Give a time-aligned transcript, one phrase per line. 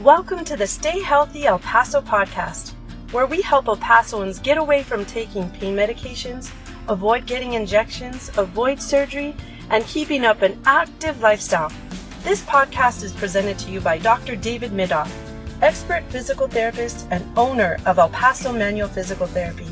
[0.00, 2.72] Welcome to the Stay Healthy El Paso podcast,
[3.12, 6.50] where we help El Pasoans get away from taking pain medications,
[6.88, 9.36] avoid getting injections, avoid surgery,
[9.68, 11.70] and keeping up an active lifestyle.
[12.24, 14.34] This podcast is presented to you by Dr.
[14.34, 15.12] David Midoff,
[15.60, 19.68] expert physical therapist and owner of El Paso Manual Physical Therapy.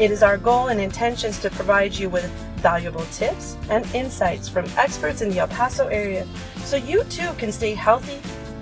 [0.00, 2.24] It is our goal and intentions to provide you with
[2.56, 6.26] valuable tips and insights from experts in the El Paso area
[6.64, 8.18] so you too can stay healthy,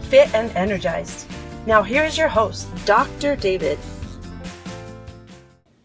[0.07, 1.27] fit, and energized.
[1.67, 3.35] Now, here is your host, Dr.
[3.35, 3.79] David.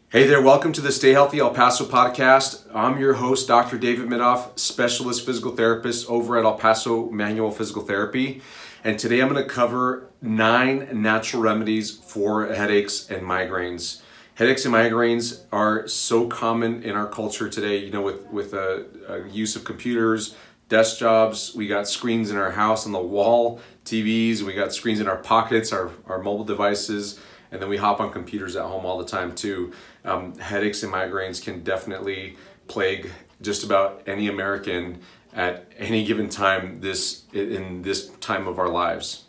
[0.10, 2.68] Hey there, welcome to the Stay Healthy El Paso podcast.
[2.76, 3.78] I'm your host, Dr.
[3.78, 8.42] David Midoff, specialist physical therapist over at El Paso Manual Physical Therapy.
[8.84, 14.02] And today I'm going to cover nine natural remedies for headaches and migraines.
[14.36, 18.80] Headaches and migraines are so common in our culture today, you know, with, with uh,
[19.08, 20.36] uh, use of computers,
[20.72, 25.02] desk jobs, we got screens in our house on the wall, TVs, we got screens
[25.02, 27.20] in our pockets, our, our mobile devices
[27.52, 29.74] and then we hop on computers at home all the time too.
[30.06, 35.02] Um, headaches and migraines can definitely plague just about any American
[35.34, 39.26] at any given time this in this time of our lives.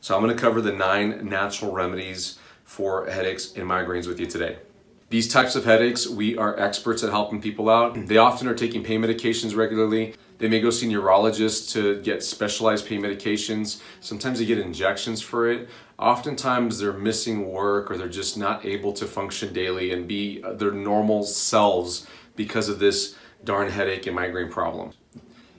[0.00, 4.26] So I'm going to cover the nine natural remedies for headaches and migraines with you
[4.26, 4.58] today.
[5.12, 7.92] These types of headaches, we are experts at helping people out.
[7.92, 8.06] Mm-hmm.
[8.06, 10.14] They often are taking pain medications regularly.
[10.38, 13.82] They may go see neurologists to get specialized pain medications.
[14.00, 15.68] Sometimes they get injections for it.
[15.98, 20.54] Oftentimes they're missing work or they're just not able to function daily and be uh,
[20.54, 24.92] their normal selves because of this darn headache and migraine problem.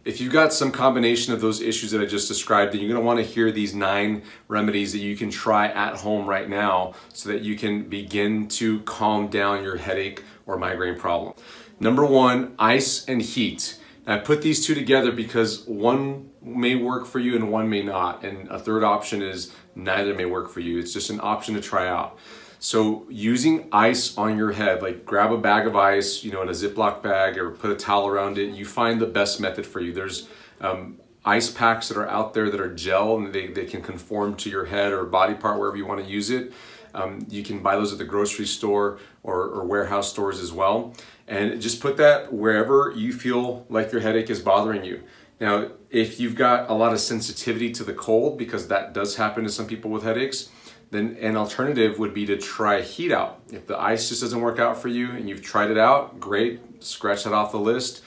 [0.06, 3.02] If you've got some combination of those issues that I just described, then you're going
[3.02, 6.94] to want to hear these nine remedies that you can try at home right now
[7.14, 11.34] so that you can begin to calm down your headache or migraine problem.
[11.80, 13.80] Number one, ice and heat.
[14.06, 18.26] I put these two together because one may work for you and one may not.
[18.26, 20.80] And a third option is neither may work for you.
[20.80, 22.18] It's just an option to try out.
[22.64, 26.48] So using ice on your head, like grab a bag of ice, you know, in
[26.48, 29.82] a Ziploc bag or put a towel around it, you find the best method for
[29.82, 29.92] you.
[29.92, 30.30] There's
[30.62, 34.38] um, ice packs that are out there that are gel and they, they can conform
[34.38, 36.54] to your head or body part wherever you want to use it.
[36.94, 40.94] Um, you can buy those at the grocery store or, or warehouse stores as well.
[41.28, 45.04] And just put that wherever you feel like your headache is bothering you.
[45.42, 49.44] Now, if you've got a lot of sensitivity to the cold, because that does happen
[49.44, 50.50] to some people with headaches,
[50.94, 53.42] then an alternative would be to try heat out.
[53.52, 56.84] If the ice just doesn't work out for you and you've tried it out, great,
[56.84, 58.04] scratch that off the list.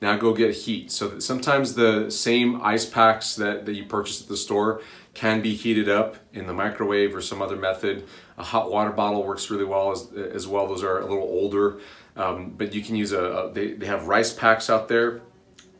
[0.00, 0.90] Now go get heat.
[0.90, 4.80] So sometimes the same ice packs that, that you purchase at the store
[5.12, 8.06] can be heated up in the microwave or some other method.
[8.38, 10.66] A hot water bottle works really well as, as well.
[10.66, 11.80] Those are a little older,
[12.16, 15.20] um, but you can use a, a they, they have rice packs out there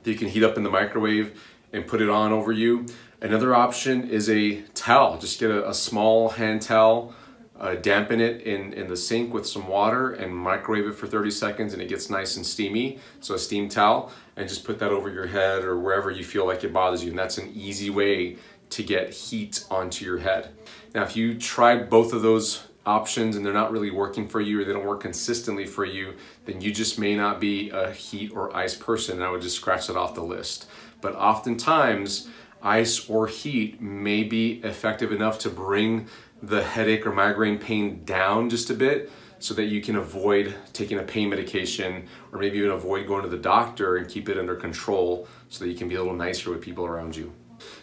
[0.03, 1.41] that you can heat up in the microwave
[1.73, 2.85] and put it on over you.
[3.23, 5.19] Another option is a towel.
[5.19, 7.15] Just get a, a small hand towel,
[7.59, 11.31] uh, dampen it in, in the sink with some water and microwave it for 30
[11.31, 12.99] seconds and it gets nice and steamy.
[13.21, 16.47] So a steam towel and just put that over your head or wherever you feel
[16.47, 17.11] like it bothers you.
[17.11, 18.39] And that's an easy way
[18.71, 20.55] to get heat onto your head.
[20.95, 24.61] Now, if you tried both of those options and they're not really working for you
[24.61, 26.15] or they don't work consistently for you,
[26.47, 29.17] then you just may not be a heat or ice person.
[29.17, 30.67] And I would just scratch that off the list.
[31.03, 32.29] But oftentimes,
[32.63, 36.07] ice or heat may be effective enough to bring
[36.43, 40.99] the headache or migraine pain down just a bit so that you can avoid taking
[40.99, 44.55] a pain medication or maybe even avoid going to the doctor and keep it under
[44.55, 47.33] control so that you can be a little nicer with people around you.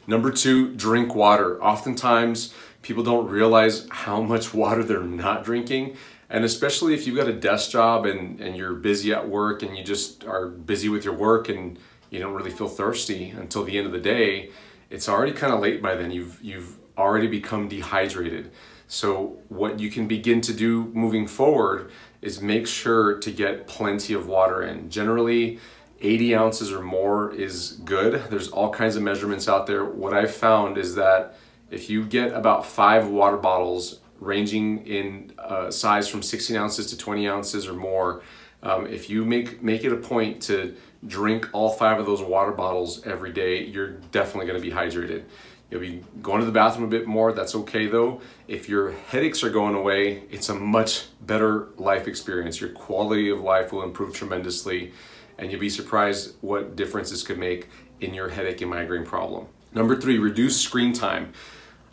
[0.05, 1.61] Number two, drink water.
[1.61, 5.97] Oftentimes, people don't realize how much water they're not drinking.
[6.29, 9.77] And especially if you've got a desk job and, and you're busy at work and
[9.77, 13.77] you just are busy with your work and you don't really feel thirsty until the
[13.77, 14.51] end of the day,
[14.89, 16.11] it's already kind of late by then.
[16.11, 18.51] You've you've already become dehydrated.
[18.87, 21.91] So what you can begin to do moving forward
[22.21, 24.89] is make sure to get plenty of water in.
[24.89, 25.59] Generally,
[25.99, 28.23] 80 ounces or more is good.
[28.29, 29.83] There's all kinds of measurements out there.
[29.83, 31.35] What I've found is that
[31.69, 36.97] if you get about five water bottles ranging in uh, size from 16 ounces to
[36.97, 38.21] 20 ounces or more,
[38.63, 40.75] um, if you make make it a point to
[41.05, 45.23] drink all five of those water bottles every day, you're definitely going to be hydrated.
[45.69, 47.33] You'll be going to the bathroom a bit more.
[47.33, 48.21] That's okay though.
[48.47, 52.59] If your headaches are going away, it's a much better life experience.
[52.61, 54.93] Your quality of life will improve tremendously,
[55.37, 57.67] and you'll be surprised what difference this could make
[57.99, 59.47] in your headache and migraine problem.
[59.73, 61.33] Number three, reduce screen time.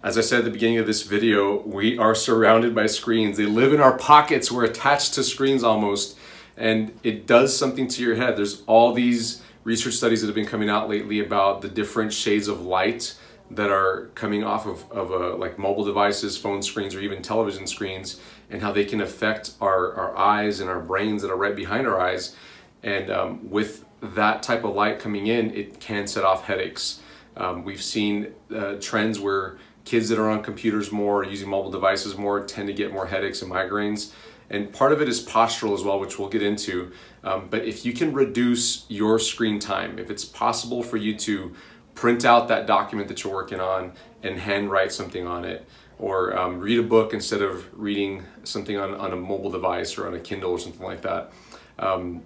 [0.02, 3.37] As I said at the beginning of this video, we are surrounded by screens.
[3.37, 4.52] They live in our pockets.
[4.52, 6.19] We're attached to screens almost
[6.56, 8.37] and it does something to your head.
[8.37, 12.49] There's all these research studies that have been coming out lately about the different shades
[12.49, 13.17] of light
[13.51, 17.67] that are coming off of, of uh, like mobile devices, phone screens, or even television
[17.67, 18.21] screens,
[18.51, 21.87] and how they can affect our, our eyes and our brains that are right behind
[21.87, 22.37] our eyes.
[22.83, 27.01] And um, with that type of light coming in, it can set off headaches.
[27.37, 32.17] Um, we've seen uh, trends where kids that are on computers more, using mobile devices
[32.17, 34.12] more, tend to get more headaches and migraines.
[34.55, 36.93] And part of it is postural as well, which we'll get into.
[37.25, 41.55] Um, but if you can reduce your screen time, if it's possible for you to
[41.95, 43.93] print out that document that you're working on
[44.23, 45.67] and handwrite something on it,
[45.99, 50.06] or um, read a book instead of reading something on, on a mobile device or
[50.06, 51.33] on a Kindle or something like that.
[51.79, 52.23] Um,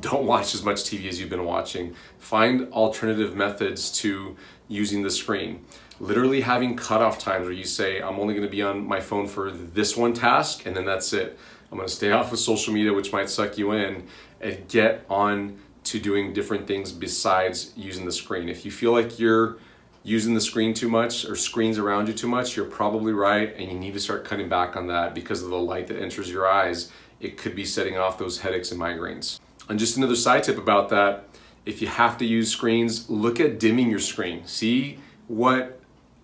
[0.00, 1.94] don't watch as much TV as you've been watching.
[2.18, 4.36] Find alternative methods to
[4.68, 5.64] using the screen.
[6.00, 9.28] Literally having cutoff times where you say, I'm only going to be on my phone
[9.28, 11.38] for this one task, and then that's it.
[11.70, 14.06] I'm going to stay off of social media, which might suck you in,
[14.40, 18.48] and get on to doing different things besides using the screen.
[18.48, 19.58] If you feel like you're
[20.02, 23.70] using the screen too much or screens around you too much, you're probably right, and
[23.70, 26.48] you need to start cutting back on that because of the light that enters your
[26.48, 26.90] eyes.
[27.20, 29.38] It could be setting off those headaches and migraines.
[29.68, 31.24] And just another side tip about that
[31.66, 34.46] if you have to use screens, look at dimming your screen.
[34.46, 34.98] See
[35.28, 35.79] what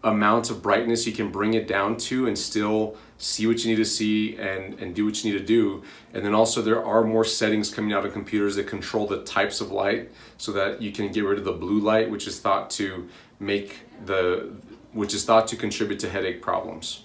[0.07, 3.77] amount of brightness you can bring it down to and still see what you need
[3.77, 5.83] to see and, and do what you need to do.
[6.15, 9.61] And then also there are more settings coming out of computers that control the types
[9.61, 12.71] of light so that you can get rid of the blue light, which is thought
[12.71, 13.09] to
[13.41, 14.53] make the
[14.93, 17.05] which is thought to contribute to headache problems.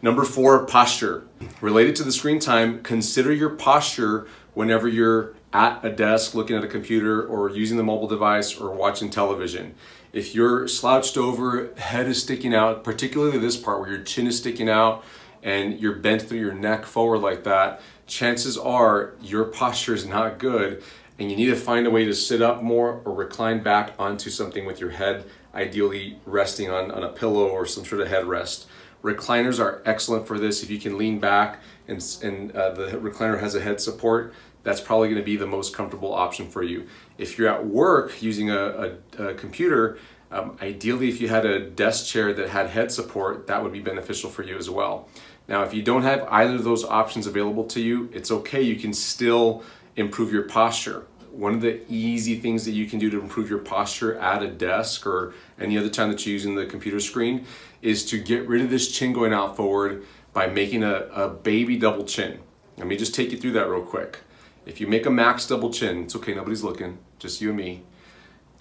[0.00, 1.26] Number four, posture.
[1.60, 6.64] Related to the screen time, consider your posture whenever you're at a desk looking at
[6.64, 9.74] a computer or using the mobile device or watching television.
[10.12, 14.38] If you're slouched over, head is sticking out, particularly this part where your chin is
[14.38, 15.04] sticking out
[15.42, 20.38] and you're bent through your neck forward like that, chances are your posture is not
[20.38, 20.82] good
[21.18, 24.28] and you need to find a way to sit up more or recline back onto
[24.28, 28.66] something with your head, ideally resting on, on a pillow or some sort of headrest.
[29.06, 30.64] Recliners are excellent for this.
[30.64, 34.80] If you can lean back and, and uh, the recliner has a head support, that's
[34.80, 36.88] probably going to be the most comfortable option for you.
[37.16, 38.62] If you're at work using a,
[39.18, 39.98] a, a computer,
[40.32, 43.80] um, ideally, if you had a desk chair that had head support, that would be
[43.80, 45.08] beneficial for you as well.
[45.46, 48.60] Now, if you don't have either of those options available to you, it's okay.
[48.60, 49.62] You can still
[49.94, 51.06] improve your posture.
[51.36, 54.48] One of the easy things that you can do to improve your posture at a
[54.48, 57.44] desk or any other time that you're using the computer screen
[57.82, 61.76] is to get rid of this chin going out forward by making a, a baby
[61.76, 62.38] double chin.
[62.78, 64.20] Let me just take you through that real quick.
[64.64, 67.82] If you make a max double chin, it's okay, nobody's looking, just you and me.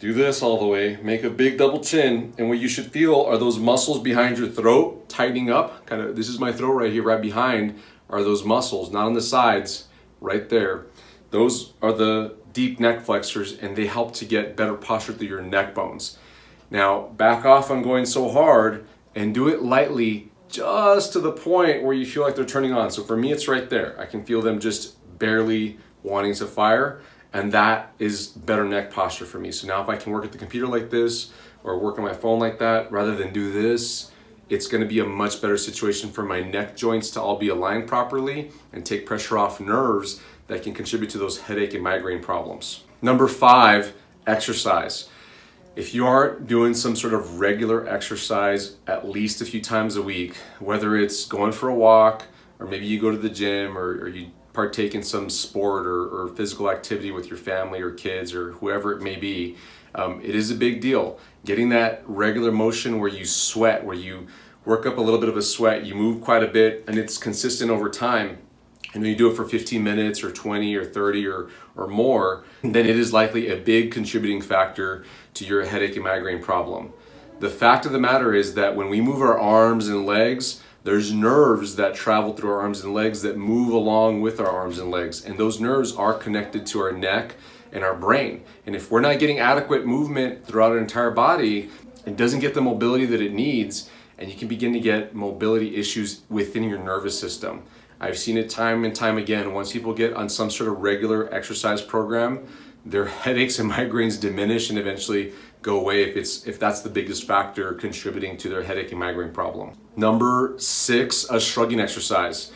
[0.01, 3.21] Do this all the way, make a big double chin, and what you should feel
[3.21, 5.85] are those muscles behind your throat tightening up.
[5.85, 7.79] Kind of, this is my throat right here, right behind,
[8.09, 9.87] are those muscles, not on the sides,
[10.19, 10.87] right there.
[11.31, 15.41] Those are the deep neck flexors, and they help to get better posture through your
[15.41, 16.17] neck bones.
[16.71, 21.83] Now, back off on going so hard and do it lightly, just to the point
[21.83, 22.89] where you feel like they're turning on.
[22.89, 23.99] So for me, it's right there.
[23.99, 27.01] I can feel them just barely wanting to fire
[27.35, 29.51] and that is better neck posture for me.
[29.51, 31.33] So now if I can work at the computer like this
[31.65, 34.09] or work on my phone like that rather than do this,
[34.47, 37.49] it's going to be a much better situation for my neck joints to all be
[37.49, 42.21] aligned properly and take pressure off nerves that can contribute to those headache and migraine
[42.21, 42.83] problems.
[43.01, 43.93] Number five,
[44.27, 45.09] exercise.
[45.75, 50.01] If you aren't doing some sort of regular exercise at least a few times a
[50.01, 52.25] week, whether it's going for a walk,
[52.59, 56.07] or maybe you go to the gym, or, or you partake in some sport or,
[56.07, 59.57] or, physical activity with your family or kids or whoever it may be,
[59.95, 61.19] um, it is a big deal.
[61.43, 64.27] Getting that regular motion where you sweat, where you
[64.63, 67.17] work up a little bit of a sweat, you move quite a bit, and it's
[67.17, 68.37] consistent over time.
[68.95, 72.45] And when you do it for 15 minutes or 20 or 30 or, or more,
[72.63, 76.93] then it is likely a big contributing factor to your headache and migraine problem.
[77.41, 81.11] The fact of the matter is that when we move our arms and legs, there's
[81.11, 84.89] nerves that travel through our arms and legs that move along with our arms and
[84.89, 85.25] legs.
[85.25, 87.35] And those nerves are connected to our neck
[87.73, 88.45] and our brain.
[88.65, 91.69] And if we're not getting adequate movement throughout our entire body,
[92.05, 95.75] it doesn't get the mobility that it needs, and you can begin to get mobility
[95.75, 97.63] issues within your nervous system.
[97.99, 99.53] I've seen it time and time again.
[99.53, 102.45] Once people get on some sort of regular exercise program,
[102.85, 107.25] their headaches and migraines diminish and eventually go away if it's if that's the biggest
[107.25, 109.73] factor contributing to their headache and migraine problem.
[109.95, 112.51] Number 6, a shrugging exercise.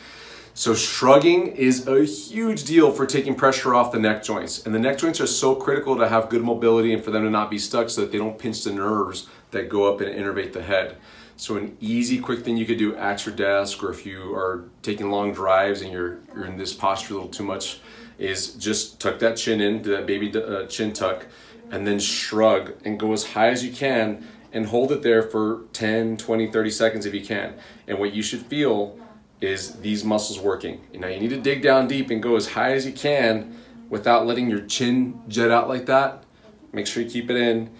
[0.54, 4.64] So shrugging is a huge deal for taking pressure off the neck joints.
[4.66, 7.30] And the neck joints are so critical to have good mobility and for them to
[7.30, 10.52] not be stuck so that they don't pinch the nerves that go up and innervate
[10.52, 10.96] the head.
[11.40, 14.64] So an easy, quick thing you could do at your desk or if you are
[14.82, 17.80] taking long drives and you're, you're in this posture a little too much
[18.18, 21.24] is just tuck that chin in, do that baby uh, chin tuck,
[21.70, 25.62] and then shrug and go as high as you can and hold it there for
[25.72, 27.54] 10, 20, 30 seconds if you can.
[27.88, 28.98] And what you should feel
[29.40, 30.82] is these muscles working.
[30.92, 33.56] Now you need to dig down deep and go as high as you can
[33.88, 36.22] without letting your chin jet out like that.
[36.70, 37.70] Make sure you keep it in.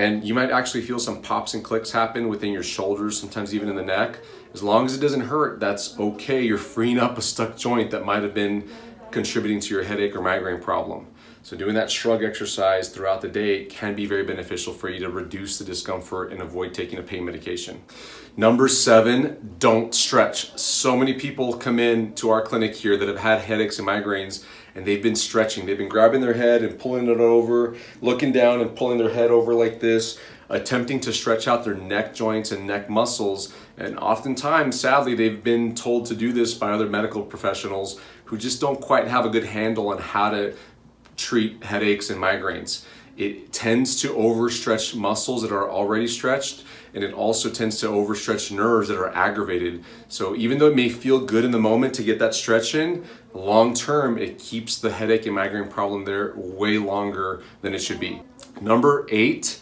[0.00, 3.68] And you might actually feel some pops and clicks happen within your shoulders, sometimes even
[3.68, 4.20] in the neck.
[4.54, 6.40] As long as it doesn't hurt, that's okay.
[6.40, 8.66] You're freeing up a stuck joint that might have been
[9.10, 11.06] contributing to your headache or migraine problem.
[11.42, 15.10] So doing that shrug exercise throughout the day can be very beneficial for you to
[15.10, 17.82] reduce the discomfort and avoid taking a pain medication.
[18.38, 20.56] Number seven, don't stretch.
[20.58, 24.46] So many people come in to our clinic here that have had headaches and migraines
[24.74, 25.66] and they've been stretching.
[25.66, 29.30] They've been grabbing their head and pulling it over, looking down and pulling their head
[29.30, 33.54] over like this, attempting to stretch out their neck joints and neck muscles.
[33.76, 38.60] And oftentimes, sadly, they've been told to do this by other medical professionals who just
[38.60, 40.54] don't quite have a good handle on how to
[41.16, 42.84] treat headaches and migraines.
[43.20, 48.50] It tends to overstretch muscles that are already stretched, and it also tends to overstretch
[48.50, 49.84] nerves that are aggravated.
[50.08, 53.04] So, even though it may feel good in the moment to get that stretch in,
[53.34, 58.00] long term it keeps the headache and migraine problem there way longer than it should
[58.00, 58.22] be.
[58.62, 59.60] Number eight,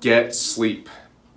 [0.00, 0.88] get sleep.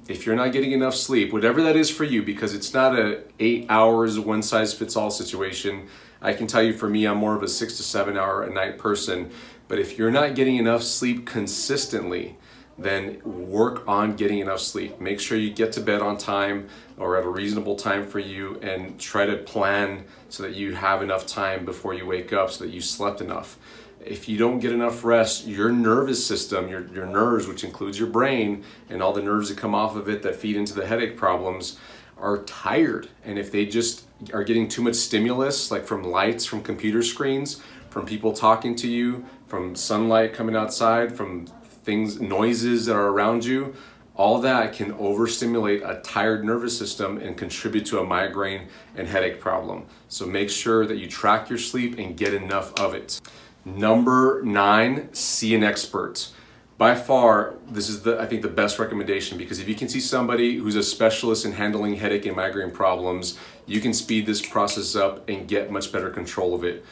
[0.07, 3.23] If you're not getting enough sleep, whatever that is for you, because it's not a
[3.41, 5.89] eight hours one size fits all situation.
[6.21, 8.53] I can tell you for me, I'm more of a six to seven hour a
[8.53, 9.31] night person.
[9.67, 12.37] But if you're not getting enough sleep consistently,
[12.77, 14.99] then work on getting enough sleep.
[15.01, 18.59] Make sure you get to bed on time or at a reasonable time for you
[18.61, 22.65] and try to plan so that you have enough time before you wake up so
[22.65, 23.57] that you slept enough.
[24.05, 28.09] If you don't get enough rest, your nervous system, your, your nerves, which includes your
[28.09, 31.17] brain and all the nerves that come off of it that feed into the headache
[31.17, 31.79] problems,
[32.19, 33.09] are tired.
[33.23, 37.61] And if they just are getting too much stimulus, like from lights, from computer screens,
[37.89, 41.45] from people talking to you, from sunlight coming outside, from
[41.83, 43.75] things, noises that are around you,
[44.15, 49.39] all that can overstimulate a tired nervous system and contribute to a migraine and headache
[49.39, 49.85] problem.
[50.09, 53.21] So make sure that you track your sleep and get enough of it.
[53.63, 56.29] Number nine, see an expert.
[56.77, 59.99] By far, this is the I think the best recommendation because if you can see
[59.99, 64.95] somebody who's a specialist in handling headache and migraine problems, you can speed this process
[64.95, 66.85] up and get much better control of it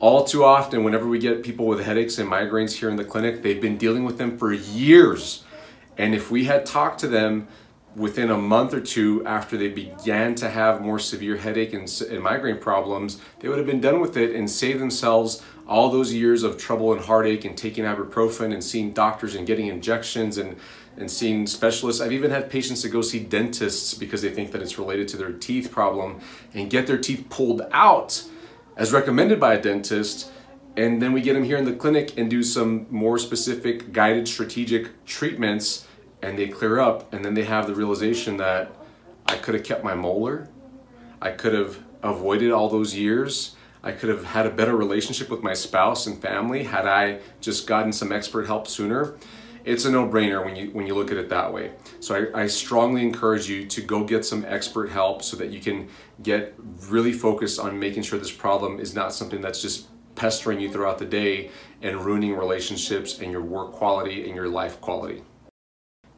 [0.00, 3.42] all too often, whenever we get people with headaches and migraines here in the clinic,
[3.42, 5.44] they've been dealing with them for years.
[5.96, 7.48] And if we had talked to them
[7.96, 12.22] within a month or two after they began to have more severe headache and, and,
[12.22, 16.42] migraine problems, they would have been done with it and saved themselves all those years
[16.42, 20.56] of trouble and heartache and taking ibuprofen and seeing doctors and getting injections and,
[20.96, 22.02] and seeing specialists.
[22.02, 25.16] I've even had patients that go see dentists because they think that it's related to
[25.16, 26.20] their teeth problem
[26.52, 28.24] and get their teeth pulled out
[28.76, 30.30] as recommended by a dentist,
[30.76, 34.26] and then we get them here in the clinic and do some more specific guided
[34.26, 35.86] strategic treatments
[36.24, 38.74] and they clear up and then they have the realization that
[39.26, 40.48] I could have kept my molar,
[41.20, 43.56] I could have avoided all those years.
[43.82, 47.66] I could have had a better relationship with my spouse and family had I just
[47.66, 49.16] gotten some expert help sooner
[49.64, 51.72] it's a no-brainer when you when you look at it that way.
[52.00, 55.60] So I, I, strongly encourage you to go get some expert help so that you
[55.60, 55.88] can
[56.22, 56.54] get
[56.88, 60.98] really focused on making sure this problem is not something that's just pestering you throughout
[60.98, 61.50] the day
[61.82, 65.22] and ruining relationships and your work quality and your life quality.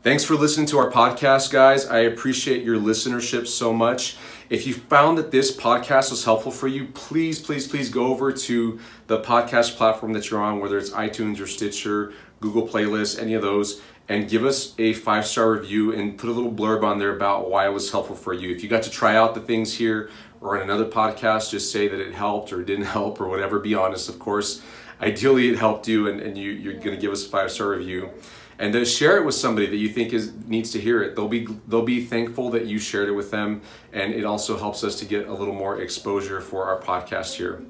[0.07, 1.85] Thanks for listening to our podcast, guys.
[1.85, 4.17] I appreciate your listenership so much.
[4.49, 8.31] If you found that this podcast was helpful for you, please, please, please go over
[8.31, 13.35] to the podcast platform that you're on, whether it's iTunes or Stitcher Google Playlists, any
[13.35, 17.01] of those, and give us a five star review and put a little blurb on
[17.01, 18.55] there about why it was helpful for you.
[18.55, 20.09] If you got to try out the things here
[20.41, 23.59] or in another podcast, just say that it helped or didn't help or whatever.
[23.59, 24.63] Be honest, of course.
[25.01, 27.71] Ideally, it helped you, and, and you, you're going to give us a five star
[27.71, 28.11] review
[28.59, 31.17] and to share it with somebody that you think is needs to hear it.
[31.17, 34.83] They'll be they'll be thankful that you shared it with them and it also helps
[34.85, 37.63] us to get a little more exposure for our podcast here.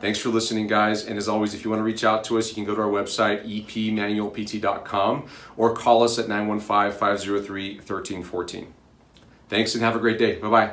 [0.00, 1.06] Thanks for listening guys.
[1.06, 2.82] And as always if you want to reach out to us you can go to
[2.82, 8.66] our website epmanualpt.com or call us at 915-503-1314
[9.48, 10.36] thanks and have a great day.
[10.36, 10.72] Bye-bye.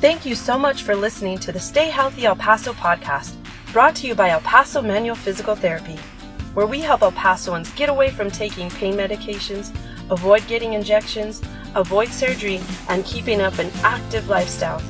[0.00, 3.34] Thank you so much for listening to the stay healthy el paso podcast
[3.72, 5.96] brought to you by el paso manual physical therapy
[6.54, 9.74] where we help El Pasoans get away from taking pain medications,
[10.10, 11.42] avoid getting injections,
[11.74, 14.82] avoid surgery, and keeping up an active lifestyle.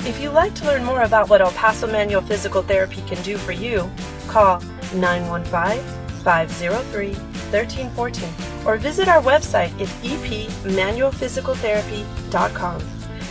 [0.00, 3.36] If you'd like to learn more about what El Paso Manual Physical Therapy can do
[3.36, 3.90] for you,
[4.28, 4.60] call
[4.94, 5.82] 915
[6.22, 8.28] 503 1314
[8.66, 12.82] or visit our website at epmanualphysicaltherapy.com.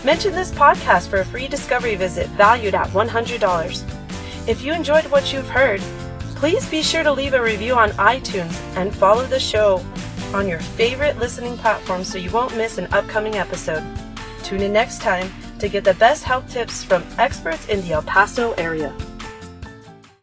[0.03, 4.47] Mention this podcast for a free discovery visit valued at $100.
[4.47, 5.81] If you enjoyed what you've heard,
[6.37, 9.83] Please be sure to leave a review on iTunes and follow the show
[10.35, 13.83] on your favorite listening platform so you won't miss an upcoming episode.
[14.43, 18.03] Tune in next time to get the best health tips from experts in the El
[18.03, 18.95] Paso area.